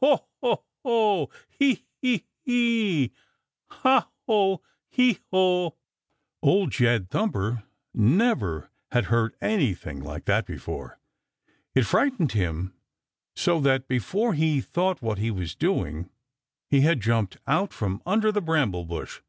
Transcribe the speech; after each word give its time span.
Ho, 0.00 0.26
ho, 0.42 0.64
ho! 0.84 1.30
Hee, 1.50 1.84
hee, 2.00 2.24
hee! 2.46 3.12
Ha, 3.70 4.08
ho, 4.26 4.62
hee, 4.88 5.18
ho!" 5.30 5.76
Old 6.42 6.70
Jed 6.70 7.10
Thumper 7.10 7.64
never 7.92 8.70
had 8.92 9.04
heard 9.12 9.36
anything 9.42 10.02
like 10.02 10.24
that 10.24 10.46
before. 10.46 10.98
It 11.74 11.82
frightened 11.82 12.32
him 12.32 12.72
so 13.36 13.60
that 13.60 13.86
before 13.86 14.32
he 14.32 14.62
thought 14.62 15.02
what 15.02 15.18
he 15.18 15.30
was 15.30 15.54
doing 15.54 16.08
he 16.70 16.80
had 16.80 17.02
jumped 17.02 17.36
out 17.46 17.74
from 17.74 18.00
under 18.06 18.32
the 18.32 18.40
bramble 18.40 18.86
bush. 18.86 19.20